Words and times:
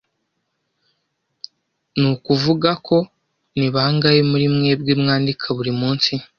Nukuvugako, 1.99 2.97
ni 3.57 3.67
bangahe 3.73 4.21
muri 4.31 4.45
mwebwe 4.55 4.91
mwandika 5.01 5.45
buri 5.57 5.71
munsi? 5.79 6.11